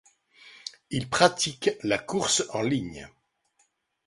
[0.89, 3.07] Il pratique la course en ligne.